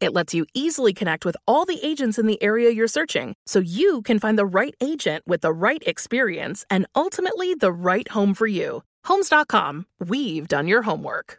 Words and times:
It 0.00 0.12
lets 0.12 0.34
you 0.34 0.44
easily 0.54 0.92
connect 0.92 1.24
with 1.24 1.36
all 1.46 1.64
the 1.64 1.78
agents 1.84 2.18
in 2.18 2.26
the 2.26 2.42
area 2.42 2.70
you're 2.70 2.88
searching 2.88 3.34
so 3.46 3.58
you 3.60 4.02
can 4.02 4.18
find 4.18 4.38
the 4.38 4.46
right 4.46 4.74
agent 4.80 5.24
with 5.26 5.40
the 5.40 5.52
right 5.52 5.82
experience 5.86 6.64
and 6.68 6.86
ultimately 6.94 7.54
the 7.54 7.72
right 7.72 8.08
home 8.08 8.34
for 8.34 8.46
you. 8.46 8.82
Homes.com, 9.06 9.86
we've 10.00 10.48
done 10.48 10.68
your 10.68 10.82
homework. 10.82 11.38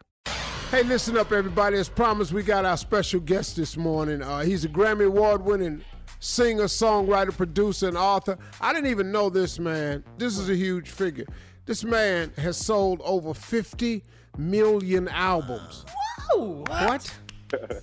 Hey, 0.71 0.83
listen 0.83 1.15
up, 1.17 1.31
everybody. 1.31 1.77
As 1.77 1.89
promised, 1.89 2.31
we 2.31 2.43
got 2.43 2.65
our 2.65 2.77
special 2.77 3.19
guest 3.19 3.55
this 3.55 3.77
morning. 3.77 4.21
Uh, 4.21 4.41
he's 4.41 4.65
a 4.65 4.69
Grammy 4.69 5.05
Award 5.05 5.45
winning 5.45 5.83
singer, 6.19 6.63
songwriter, 6.63 7.35
producer, 7.35 7.87
and 7.87 7.97
author. 7.97 8.37
I 8.59 8.73
didn't 8.73 8.89
even 8.89 9.11
know 9.11 9.29
this 9.29 9.59
man. 9.59 10.03
This 10.17 10.37
is 10.37 10.49
a 10.49 10.55
huge 10.55 10.89
figure. 10.89 11.25
This 11.65 11.83
man 11.83 12.31
has 12.37 12.57
sold 12.57 13.01
over 13.03 13.33
50 13.33 14.03
million 14.37 15.07
albums. 15.07 15.85
Whoa! 16.31 16.63
What? 16.67 17.13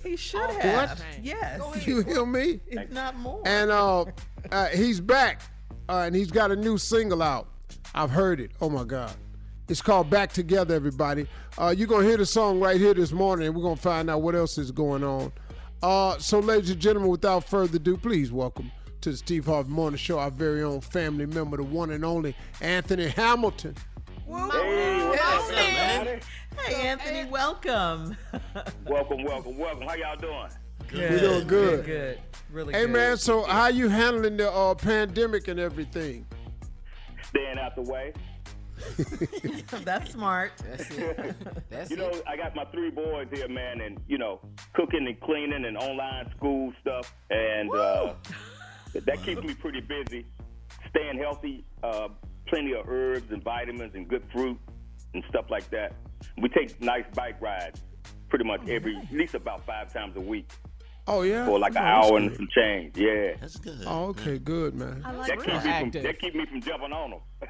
He 0.03 0.15
should 0.17 0.39
What? 0.41 0.59
have. 0.59 1.03
Yes. 1.21 1.87
You 1.87 2.01
hear 2.03 2.25
me? 2.25 2.59
If 2.67 2.91
not 2.91 3.15
more. 3.17 3.41
And 3.45 3.71
uh, 3.71 4.05
uh, 4.51 4.67
he's 4.67 4.99
back, 4.99 5.41
uh, 5.89 5.99
and 6.05 6.15
he's 6.15 6.31
got 6.31 6.51
a 6.51 6.55
new 6.55 6.77
single 6.77 7.21
out. 7.21 7.47
I've 7.95 8.11
heard 8.11 8.39
it. 8.39 8.51
Oh 8.61 8.69
my 8.69 8.83
God. 8.83 9.11
It's 9.69 9.81
called 9.81 10.09
Back 10.09 10.33
Together, 10.33 10.75
everybody. 10.75 11.25
Uh, 11.57 11.73
you're 11.75 11.87
going 11.87 12.01
to 12.03 12.07
hear 12.07 12.17
the 12.17 12.25
song 12.25 12.59
right 12.59 12.79
here 12.79 12.93
this 12.93 13.13
morning, 13.13 13.47
and 13.47 13.55
we're 13.55 13.61
going 13.63 13.77
to 13.77 13.81
find 13.81 14.09
out 14.09 14.21
what 14.21 14.35
else 14.35 14.57
is 14.57 14.71
going 14.71 15.03
on. 15.05 15.31
Uh, 15.81 16.17
so, 16.17 16.39
ladies 16.39 16.69
and 16.71 16.79
gentlemen, 16.81 17.09
without 17.09 17.45
further 17.45 17.77
ado, 17.77 17.95
please 17.95 18.31
welcome 18.31 18.69
to 19.01 19.11
the 19.11 19.17
Steve 19.17 19.45
Harvey 19.45 19.69
Morning 19.71 19.97
Show 19.97 20.19
our 20.19 20.29
very 20.31 20.63
own 20.63 20.81
family 20.81 21.25
member, 21.25 21.57
the 21.57 21.63
one 21.63 21.91
and 21.91 22.03
only 22.03 22.35
Anthony 22.61 23.07
Hamilton. 23.07 23.75
Hey, 24.25 25.07
what's 25.07 25.49
up, 25.49 25.49
man? 25.51 26.19
Hey, 26.59 26.87
Anthony, 26.87 27.25
welcome. 27.29 28.15
Welcome, 28.85 29.23
welcome, 29.23 29.57
welcome. 29.57 29.87
How 29.87 29.95
y'all 29.95 30.15
doing? 30.15 30.49
We 30.91 31.19
doing 31.19 31.47
good. 31.47 31.85
Good. 31.85 32.19
Really 32.51 32.73
Hey, 32.73 32.81
good. 32.81 32.91
man, 32.91 33.17
so 33.17 33.43
how 33.43 33.67
you 33.67 33.87
handling 33.89 34.37
the 34.37 34.51
uh, 34.51 34.75
pandemic 34.75 35.47
and 35.47 35.59
everything? 35.59 36.25
Staying 37.29 37.57
out 37.57 37.75
the 37.75 37.81
way. 37.81 38.13
That's 39.83 40.11
smart. 40.11 40.51
That's 40.69 40.89
it. 40.91 41.89
You 41.89 41.97
know, 41.97 42.11
I 42.27 42.35
got 42.37 42.55
my 42.55 42.65
three 42.65 42.89
boys 42.91 43.27
here, 43.31 43.47
man, 43.47 43.81
and 43.81 43.99
you 44.07 44.17
know, 44.17 44.39
cooking 44.73 45.07
and 45.07 45.19
cleaning 45.21 45.65
and 45.65 45.77
online 45.77 46.29
school 46.37 46.73
stuff, 46.81 47.13
and 47.29 47.71
uh, 47.73 48.13
that 48.93 49.23
keeps 49.23 49.41
me 49.41 49.53
pretty 49.55 49.81
busy. 49.81 50.25
Staying 50.89 51.17
healthy, 51.17 51.63
uh, 51.81 52.09
plenty 52.47 52.73
of 52.73 52.87
herbs 52.87 53.31
and 53.31 53.43
vitamins 53.43 53.95
and 53.95 54.07
good 54.07 54.23
fruit 54.33 54.59
and 55.13 55.23
stuff 55.29 55.45
like 55.49 55.69
that. 55.71 55.93
We 56.41 56.49
take 56.49 56.81
nice 56.81 57.05
bike 57.13 57.41
rides, 57.41 57.81
pretty 58.29 58.45
much 58.45 58.67
every, 58.67 58.95
oh, 58.95 59.01
at 59.01 59.11
least 59.11 59.35
about 59.35 59.65
five 59.65 59.91
times 59.93 60.15
a 60.15 60.21
week, 60.21 60.49
Oh, 61.05 61.23
yeah? 61.23 61.45
for 61.45 61.59
like 61.59 61.75
an 61.75 61.79
Oh, 61.79 61.83
that's 61.83 62.07
hour 62.07 62.17
and 62.17 62.35
some 62.35 62.47
change. 62.55 62.97
Yeah, 62.97 63.33
That's 63.41 63.57
good. 63.57 63.83
Oh, 63.85 64.05
okay, 64.05 64.39
good, 64.39 64.73
man. 64.73 65.01
I 65.03 65.11
that 65.11 65.17
like 65.17 65.43
keeps 65.43 65.65
me 65.65 65.79
from 65.79 65.91
that 65.91 66.19
keep 66.19 66.33
me 66.35 66.45
from 66.45 66.61
jumping 66.61 66.93
on 66.93 67.09
them. 67.11 67.19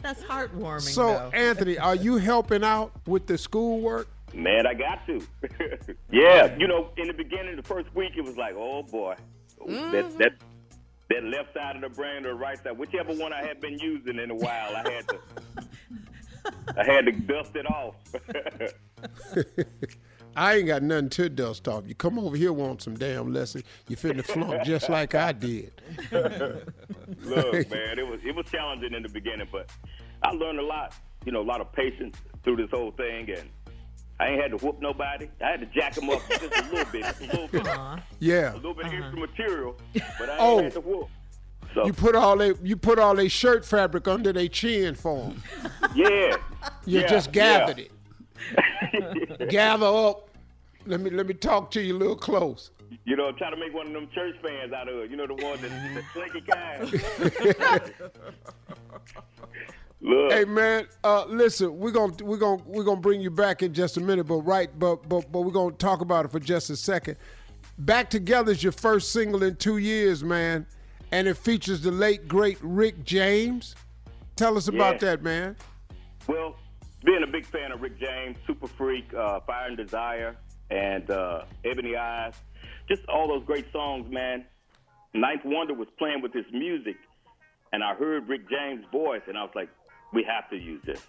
That's 0.00 0.22
heartwarming. 0.22 0.80
So, 0.80 1.08
though. 1.08 1.30
Anthony, 1.34 1.78
are 1.78 1.94
you 1.94 2.16
helping 2.16 2.64
out 2.64 2.92
with 3.06 3.26
the 3.26 3.36
schoolwork? 3.36 4.08
Man, 4.32 4.66
I 4.66 4.72
got 4.72 5.06
to. 5.06 5.22
yeah, 6.10 6.56
you 6.58 6.66
know, 6.66 6.90
in 6.96 7.06
the 7.08 7.12
beginning, 7.12 7.56
the 7.56 7.62
first 7.62 7.94
week, 7.94 8.12
it 8.16 8.24
was 8.24 8.36
like, 8.38 8.54
oh 8.56 8.82
boy, 8.82 9.14
oh, 9.60 9.66
that 9.66 10.06
mm-hmm. 10.06 10.18
that 10.18 10.32
that 11.10 11.24
left 11.24 11.52
side 11.52 11.76
of 11.76 11.82
the 11.82 11.90
brain 11.90 12.24
or 12.24 12.30
the 12.30 12.34
right 12.34 12.60
side, 12.62 12.78
whichever 12.78 13.12
one 13.12 13.32
I 13.32 13.44
had 13.44 13.60
been 13.60 13.78
using 13.78 14.18
in 14.18 14.30
a 14.30 14.34
while, 14.34 14.74
I 14.74 14.90
had 14.90 15.06
to 15.08 15.18
I 16.76 16.84
had 16.84 17.06
to 17.06 17.12
dust 17.12 17.52
it 17.54 17.66
off. 17.70 17.94
I 20.36 20.56
ain't 20.56 20.66
got 20.66 20.82
nothing 20.82 21.10
to 21.10 21.28
dust 21.28 21.68
off. 21.68 21.84
You 21.86 21.94
come 21.94 22.18
over 22.18 22.36
here 22.36 22.52
want 22.52 22.82
some 22.82 22.96
damn 22.96 23.32
lesson. 23.32 23.62
You 23.88 23.96
finna 23.96 24.24
flunk 24.24 24.64
just 24.64 24.88
like 24.88 25.14
I 25.14 25.32
did. 25.32 25.72
Look, 26.12 27.70
man, 27.70 27.98
it 27.98 28.06
was 28.06 28.20
it 28.24 28.34
was 28.34 28.46
challenging 28.50 28.94
in 28.94 29.02
the 29.02 29.08
beginning, 29.08 29.46
but 29.52 29.70
I 30.22 30.32
learned 30.32 30.58
a 30.58 30.64
lot. 30.64 30.94
You 31.24 31.32
know, 31.32 31.40
a 31.40 31.44
lot 31.44 31.60
of 31.60 31.72
patience 31.72 32.16
through 32.42 32.56
this 32.56 32.70
whole 32.70 32.90
thing, 32.92 33.30
and 33.30 33.48
I 34.20 34.28
ain't 34.28 34.42
had 34.42 34.50
to 34.50 34.56
whoop 34.58 34.80
nobody. 34.80 35.28
I 35.42 35.50
had 35.52 35.60
to 35.60 35.66
jack 35.66 35.94
them 35.94 36.10
up 36.10 36.20
just 36.28 36.42
a 36.42 36.48
little 36.70 36.92
bit, 36.92 37.04
a 37.04 37.24
little 37.26 37.48
bit, 37.48 37.66
Aw. 37.68 38.02
Yeah. 38.18 38.52
a 38.52 38.56
little 38.56 38.74
bit 38.74 38.86
uh-huh. 38.86 38.96
extra 38.96 39.18
material, 39.18 39.76
but 40.18 40.28
I 40.28 40.32
ain't 40.32 40.40
Oh. 40.40 40.62
had 40.62 40.72
to 40.72 40.80
whoop. 40.80 41.08
So 41.74 41.86
You 41.86 41.92
put 41.92 42.14
all 42.14 42.36
they 42.36 42.54
you 42.62 42.76
put 42.76 42.98
all 42.98 43.14
they 43.14 43.28
shirt 43.28 43.64
fabric 43.64 44.06
under 44.08 44.32
their 44.32 44.48
chin 44.48 44.94
for 44.94 45.16
them. 45.28 45.42
yeah, 45.94 46.36
You 46.86 47.00
yeah, 47.00 47.06
just 47.06 47.32
gathered 47.32 47.78
yeah. 47.78 47.84
it. 49.40 49.48
Gather 49.50 49.86
up. 49.86 50.30
Let 50.86 51.00
me 51.00 51.10
let 51.10 51.26
me 51.26 51.34
talk 51.34 51.70
to 51.72 51.80
you 51.80 51.96
a 51.96 51.98
little 51.98 52.16
close. 52.16 52.70
You 53.04 53.16
know, 53.16 53.32
try 53.32 53.50
to 53.50 53.56
make 53.56 53.74
one 53.74 53.88
of 53.88 53.92
them 53.92 54.08
church 54.14 54.36
fans 54.42 54.72
out 54.72 54.88
of 54.88 54.96
it. 54.98 55.10
You 55.10 55.16
know, 55.16 55.26
the 55.26 55.34
one 55.34 55.60
that 55.60 55.70
the 55.94 56.02
slinky 56.12 56.40
kind. 56.42 57.82
Look. 60.00 60.32
Hey 60.32 60.44
man, 60.44 60.86
uh, 61.02 61.24
listen, 61.28 61.78
we're 61.78 61.90
gonna 61.90 62.12
we're 62.22 62.36
gonna 62.36 62.62
we're 62.66 62.84
gonna 62.84 63.00
bring 63.00 63.22
you 63.22 63.30
back 63.30 63.62
in 63.62 63.72
just 63.72 63.96
a 63.96 64.00
minute, 64.00 64.24
but 64.24 64.36
right, 64.42 64.68
but 64.78 65.08
but 65.08 65.32
but 65.32 65.40
we're 65.40 65.50
gonna 65.52 65.72
talk 65.76 66.02
about 66.02 66.26
it 66.26 66.30
for 66.30 66.40
just 66.40 66.68
a 66.68 66.76
second. 66.76 67.16
Back 67.78 68.10
Together 68.10 68.52
is 68.52 68.62
your 68.62 68.72
first 68.72 69.12
single 69.12 69.42
in 69.42 69.56
two 69.56 69.78
years, 69.78 70.22
man, 70.22 70.66
and 71.14 71.28
it 71.28 71.36
features 71.36 71.80
the 71.80 71.92
late 71.92 72.26
great 72.26 72.58
Rick 72.60 73.04
James. 73.04 73.76
Tell 74.34 74.56
us 74.56 74.66
about 74.66 74.94
Yeah. 74.94 75.10
that, 75.10 75.22
man. 75.22 75.54
Well, 76.26 76.56
being 77.04 77.22
a 77.22 77.26
big 77.28 77.46
fan 77.46 77.70
of 77.70 77.80
Rick 77.80 78.00
James, 78.00 78.36
Super 78.48 78.66
Freak, 78.66 79.14
uh, 79.14 79.38
Fire 79.46 79.68
and 79.68 79.76
Desire, 79.76 80.36
and 80.70 81.08
uh, 81.08 81.44
Ebony 81.64 81.94
Eyes, 81.94 82.34
just 82.88 83.06
all 83.08 83.28
those 83.28 83.44
great 83.44 83.70
songs, 83.70 84.10
man. 84.10 84.44
9th 85.14 85.44
Wonder 85.44 85.74
was 85.74 85.86
playing 85.98 86.20
with 86.20 86.32
his 86.32 86.46
music, 86.52 86.96
and 87.72 87.84
I 87.84 87.94
heard 87.94 88.28
Rick 88.28 88.48
James' 88.50 88.84
voice, 88.90 89.22
and 89.28 89.38
I 89.38 89.42
was 89.44 89.52
like, 89.54 89.68
we 90.12 90.24
have 90.24 90.50
to 90.50 90.56
use 90.56 90.82
this. 90.82 91.06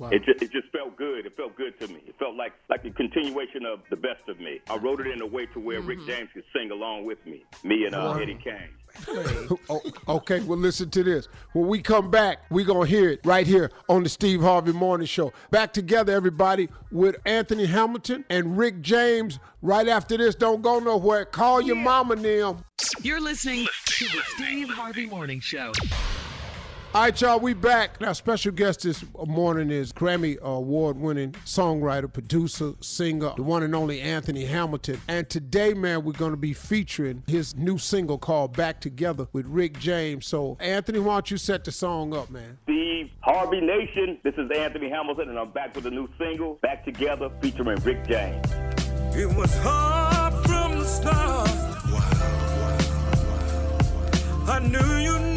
Wow. 0.00 0.08
It, 0.08 0.24
just, 0.24 0.40
it 0.42 0.50
just 0.50 0.68
felt 0.72 0.96
good. 0.96 1.26
It 1.26 1.36
felt 1.36 1.54
good 1.56 1.78
to 1.80 1.86
me. 1.88 2.00
It 2.06 2.14
felt 2.18 2.34
like 2.34 2.52
like 2.70 2.86
a 2.86 2.90
continuation 2.90 3.66
of 3.66 3.80
the 3.90 3.96
best 3.96 4.26
of 4.28 4.40
me. 4.40 4.58
I 4.70 4.76
wrote 4.78 5.00
it 5.00 5.08
in 5.08 5.20
a 5.20 5.26
way 5.26 5.44
to 5.52 5.60
where 5.60 5.82
Rick 5.82 5.98
James 6.06 6.30
could 6.32 6.44
sing 6.56 6.70
along 6.70 7.04
with 7.04 7.18
me, 7.26 7.44
me 7.64 7.84
and 7.84 7.94
uh, 7.94 7.98
Wow. 7.98 8.18
Eddie 8.18 8.38
Kane. 8.42 8.70
Oh, 9.68 9.80
okay, 10.08 10.40
well, 10.40 10.58
listen 10.58 10.90
to 10.90 11.04
this. 11.04 11.28
When 11.52 11.68
we 11.68 11.80
come 11.80 12.10
back, 12.10 12.38
we're 12.50 12.64
going 12.64 12.88
to 12.88 12.90
hear 12.90 13.10
it 13.10 13.20
right 13.24 13.46
here 13.46 13.70
on 13.88 14.02
the 14.02 14.08
Steve 14.08 14.40
Harvey 14.40 14.72
Morning 14.72 15.06
Show. 15.06 15.32
Back 15.52 15.72
together, 15.72 16.12
everybody, 16.12 16.68
with 16.90 17.14
Anthony 17.24 17.66
Hamilton 17.66 18.24
and 18.30 18.58
Rick 18.58 18.80
James. 18.80 19.38
Right 19.62 19.86
after 19.86 20.16
this, 20.16 20.34
don't 20.34 20.60
go 20.62 20.80
nowhere. 20.80 21.24
Call 21.24 21.60
your 21.60 21.76
mama, 21.76 22.16
Nim. 22.16 22.64
You're 23.02 23.20
listening 23.20 23.66
to 23.84 24.04
the 24.06 24.22
Steve 24.34 24.70
Harvey 24.70 25.06
Morning 25.06 25.38
Show. 25.40 25.72
All 26.92 27.02
right, 27.02 27.20
y'all, 27.20 27.38
we 27.38 27.54
back. 27.54 28.00
Now, 28.00 28.12
special 28.12 28.50
guest 28.50 28.82
this 28.82 29.04
morning 29.24 29.70
is 29.70 29.92
Grammy 29.92 30.40
Award-winning 30.40 31.36
songwriter, 31.44 32.12
producer, 32.12 32.72
singer, 32.80 33.32
the 33.36 33.44
one 33.44 33.62
and 33.62 33.76
only 33.76 34.00
Anthony 34.00 34.44
Hamilton. 34.44 35.00
And 35.06 35.30
today, 35.30 35.72
man, 35.72 36.02
we're 36.02 36.14
going 36.14 36.32
to 36.32 36.36
be 36.36 36.52
featuring 36.52 37.22
his 37.28 37.54
new 37.54 37.78
single 37.78 38.18
called 38.18 38.56
Back 38.56 38.80
Together 38.80 39.28
with 39.32 39.46
Rick 39.46 39.78
James. 39.78 40.26
So, 40.26 40.56
Anthony, 40.58 40.98
why 40.98 41.14
don't 41.14 41.30
you 41.30 41.36
set 41.36 41.62
the 41.62 41.70
song 41.70 42.12
up, 42.12 42.28
man? 42.28 42.58
Steve 42.64 43.12
Harvey 43.20 43.60
Nation. 43.60 44.18
This 44.24 44.34
is 44.34 44.50
Anthony 44.50 44.90
Hamilton, 44.90 45.28
and 45.28 45.38
I'm 45.38 45.52
back 45.52 45.76
with 45.76 45.86
a 45.86 45.92
new 45.92 46.08
single, 46.18 46.54
Back 46.54 46.84
Together, 46.84 47.30
featuring 47.40 47.80
Rick 47.82 48.04
James. 48.08 48.44
It 49.14 49.32
was 49.32 49.56
hard 49.58 50.34
from 50.44 50.80
the 50.80 50.84
start. 50.84 51.48
Wow. 51.92 52.10
I 54.48 54.58
knew 54.58 54.96
you 54.96 55.29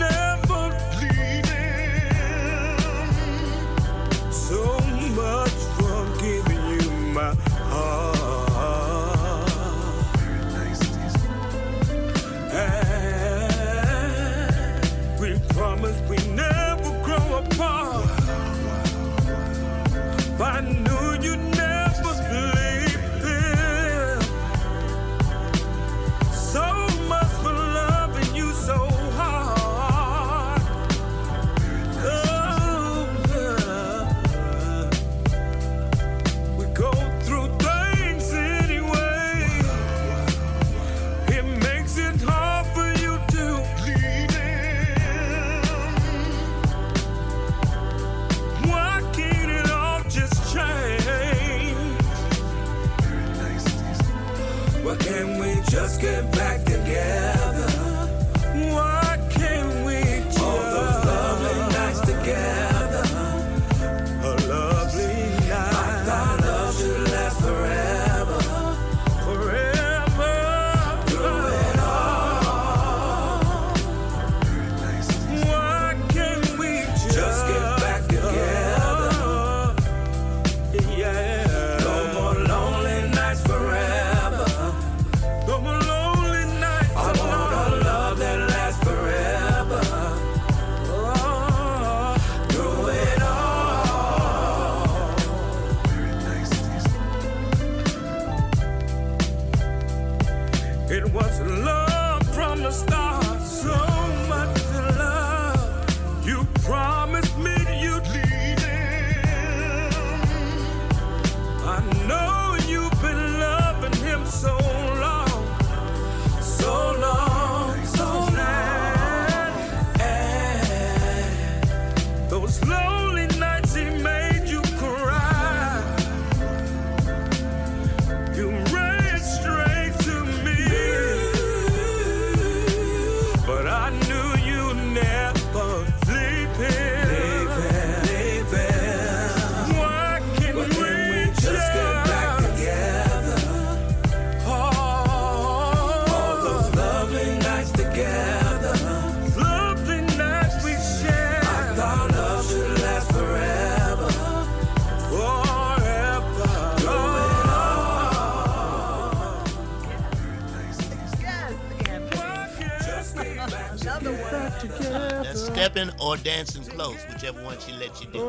That's 165.90 166.02
or 166.04 166.18
dancing 166.18 166.64
close, 166.64 166.98
whichever 167.12 167.44
one 167.44 167.58
she 167.60 167.72
lets 167.74 168.02
you 168.02 168.08
do. 168.12 168.20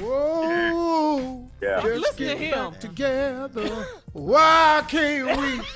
Whoa. 0.00 1.48
Yeah. 1.60 1.80
Just 1.82 2.00
Listen 2.00 2.16
to 2.16 2.24
get 2.24 2.38
him. 2.38 2.70
back 2.70 2.80
together. 2.80 3.86
Why 4.12 4.84
can't 4.88 5.26
we? 5.26 5.32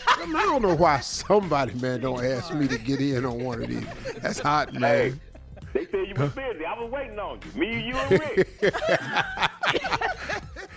I, 0.06 0.26
mean, 0.26 0.36
I 0.36 0.42
don't 0.42 0.62
know 0.62 0.74
why 0.74 1.00
somebody, 1.00 1.74
man, 1.74 2.00
don't 2.00 2.24
ask 2.24 2.52
me 2.54 2.66
to 2.68 2.78
get 2.78 3.00
in 3.00 3.24
on 3.24 3.42
one 3.44 3.62
of 3.62 3.68
these. 3.68 3.86
That's 4.20 4.38
hot, 4.38 4.72
man. 4.74 5.20
They 5.72 5.86
said 5.86 6.06
you 6.08 6.14
were 6.16 6.28
busy. 6.28 6.64
I 6.64 6.80
was 6.80 6.90
waiting 6.90 7.18
on 7.18 7.40
you. 7.54 7.60
Me, 7.60 7.88
you, 7.88 7.96
and 7.96 8.10
Rick. 8.10 8.48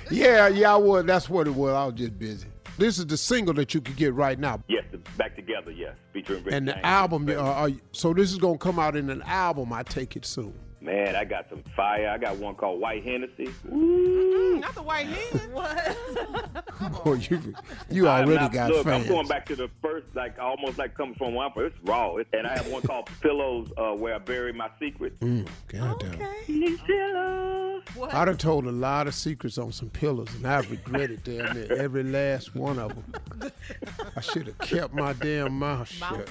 Yeah, 0.09 0.47
yeah, 0.47 0.73
I 0.73 0.77
was. 0.77 1.03
That's 1.05 1.29
what 1.29 1.47
it 1.47 1.53
was. 1.53 1.73
I 1.73 1.85
was 1.85 1.95
just 1.95 2.17
busy. 2.17 2.47
This 2.77 2.97
is 2.97 3.05
the 3.07 3.17
single 3.17 3.53
that 3.55 3.73
you 3.73 3.81
could 3.81 3.97
get 3.97 4.13
right 4.13 4.39
now. 4.39 4.63
yes, 4.69 4.85
the 4.91 4.99
Back 5.17 5.26
Together, 5.57 5.71
yes, 5.71 5.95
featuring 6.13 6.43
Rick 6.43 6.53
And 6.53 6.67
the 6.67 6.73
James. 6.73 6.83
album, 6.85 7.29
uh, 7.29 7.33
are, 7.35 7.69
so 7.91 8.13
this 8.13 8.31
is 8.31 8.37
gonna 8.37 8.57
come 8.57 8.77
out 8.79 8.95
in 8.95 9.09
an 9.09 9.21
album. 9.23 9.73
I 9.73 9.83
take 9.83 10.15
it 10.15 10.25
soon. 10.25 10.53
Man, 10.87 11.17
I 11.17 11.25
got 11.25 11.49
some 11.49 11.61
fire. 11.75 12.07
I 12.07 12.17
got 12.17 12.37
one 12.37 12.55
called 12.55 12.79
White 12.79 13.03
Hennessy. 13.03 13.47
Mm, 13.69 14.61
not 14.61 14.73
the 14.73 14.81
white 14.81 15.05
hen. 15.07 15.51
What? 15.51 17.03
Boy, 17.03 17.13
you 17.29 17.53
you 17.89 18.07
I'm 18.07 18.25
already 18.25 18.35
not- 18.43 18.53
got 18.53 18.69
look, 18.71 18.85
fans. 18.85 19.03
I'm 19.03 19.09
going 19.09 19.27
back 19.27 19.45
to 19.47 19.55
the 19.57 19.69
first, 19.81 20.05
like 20.15 20.39
almost 20.39 20.77
like 20.77 20.93
coming 20.93 21.15
from 21.15 21.33
one. 21.33 21.51
It's 21.57 21.75
raw, 21.83 22.15
It's- 22.15 22.27
and 22.37 22.47
I 22.47 22.55
have 22.55 22.67
one 22.71 22.83
called 22.83 23.09
Pillows, 23.19 23.69
uh, 23.77 23.91
where 23.95 24.15
I 24.15 24.19
bury 24.19 24.53
my 24.53 24.69
secrets. 24.79 25.17
Mm, 25.19 25.45
goddamn. 25.67 26.19
These 26.47 26.79
pillows. 26.81 27.83
What? 27.95 28.13
I 28.13 28.23
done 28.25 28.37
told 28.37 28.65
a 28.65 28.71
lot 28.71 29.07
of 29.07 29.15
secrets 29.15 29.57
on 29.57 29.71
some 29.73 29.89
pillows, 29.89 30.33
and 30.35 30.47
I've 30.47 30.69
regretted 30.71 31.23
damn 31.25 31.53
near 31.53 31.73
every 31.73 32.03
last 32.03 32.55
one 32.55 32.79
of 32.79 32.93
them. 32.95 33.51
I 34.15 34.21
should 34.21 34.47
have 34.47 34.57
kept 34.59 34.93
my 34.93 35.11
damn 35.13 35.53
mouth 35.59 35.89
shut. 35.89 36.29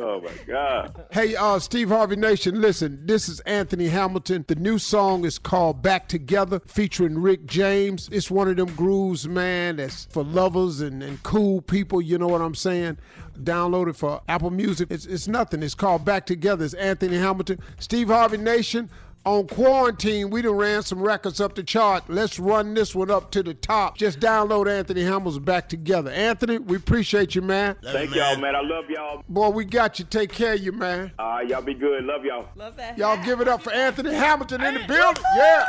Oh 0.00 0.20
my 0.20 0.30
God. 0.46 1.06
Hey, 1.10 1.34
uh, 1.34 1.58
Steve 1.58 1.88
Harvey 1.88 2.14
Nation, 2.14 2.60
listen, 2.60 3.04
this 3.04 3.28
is 3.28 3.40
Anthony 3.40 3.88
Hamilton. 3.88 4.44
The 4.46 4.54
new 4.54 4.78
song 4.78 5.24
is 5.24 5.40
called 5.40 5.82
Back 5.82 6.06
Together, 6.06 6.60
featuring 6.66 7.20
Rick 7.20 7.46
James. 7.46 8.08
It's 8.12 8.30
one 8.30 8.48
of 8.48 8.56
them 8.56 8.72
grooves, 8.76 9.26
man, 9.26 9.76
that's 9.76 10.04
for 10.04 10.22
lovers 10.22 10.80
and, 10.82 11.02
and 11.02 11.20
cool 11.24 11.62
people, 11.62 12.00
you 12.00 12.16
know 12.16 12.28
what 12.28 12.40
I'm 12.40 12.54
saying? 12.54 12.98
Download 13.42 13.88
it 13.88 13.96
for 13.96 14.20
Apple 14.28 14.50
Music. 14.50 14.88
It's, 14.92 15.04
it's 15.04 15.26
nothing. 15.26 15.64
It's 15.64 15.74
called 15.74 16.04
Back 16.04 16.26
Together. 16.26 16.64
It's 16.64 16.74
Anthony 16.74 17.16
Hamilton. 17.16 17.58
Steve 17.80 18.08
Harvey 18.08 18.36
Nation. 18.36 18.88
On 19.26 19.46
quarantine, 19.46 20.30
we 20.30 20.40
done 20.40 20.54
ran 20.56 20.82
some 20.82 21.02
records 21.02 21.40
up 21.40 21.54
the 21.54 21.62
chart. 21.62 22.04
Let's 22.08 22.38
run 22.38 22.72
this 22.72 22.94
one 22.94 23.10
up 23.10 23.30
to 23.32 23.42
the 23.42 23.52
top. 23.52 23.98
Just 23.98 24.20
download 24.20 24.70
Anthony 24.70 25.02
Hamilton's 25.02 25.38
Back 25.38 25.68
Together. 25.68 26.10
Anthony, 26.10 26.58
we 26.58 26.76
appreciate 26.76 27.34
you, 27.34 27.42
man. 27.42 27.76
Thank 27.82 28.14
y'all, 28.14 28.38
man. 28.38 28.56
I 28.56 28.62
love 28.62 28.88
y'all. 28.88 29.22
Boy, 29.28 29.50
we 29.50 29.64
got 29.66 29.98
you. 29.98 30.06
Take 30.06 30.32
care 30.32 30.54
of 30.54 30.60
you, 30.60 30.72
man. 30.72 31.12
All 31.18 31.28
right, 31.28 31.48
y'all 31.48 31.60
be 31.60 31.74
good. 31.74 32.04
Love 32.04 32.24
y'all. 32.24 32.48
Love 32.56 32.76
that. 32.76 32.96
Y'all 32.96 33.22
give 33.22 33.40
it 33.40 33.48
up 33.48 33.60
for 33.60 33.72
Anthony 33.72 34.14
Hamilton 34.14 34.62
in 34.62 34.74
the 34.74 34.84
building. 34.86 35.22
Yeah. 35.36 35.66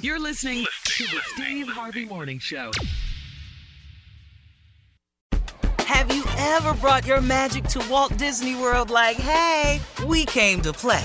You're 0.00 0.20
listening 0.20 0.66
to 0.84 1.04
the 1.04 1.20
Steve 1.34 1.68
Harvey 1.68 2.04
Morning 2.04 2.38
Show. 2.38 2.70
Have 5.80 6.14
you 6.14 6.22
ever 6.38 6.72
brought 6.74 7.04
your 7.04 7.20
magic 7.20 7.64
to 7.64 7.84
Walt 7.90 8.16
Disney 8.16 8.54
World 8.54 8.90
like, 8.90 9.16
hey, 9.16 9.80
we 10.06 10.24
came 10.24 10.60
to 10.62 10.72
play? 10.72 11.04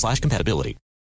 slash 0.01 0.19
compatibility. 0.19 0.77